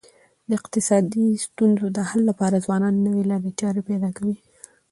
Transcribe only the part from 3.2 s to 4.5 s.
لاري چاري پیدا کوي.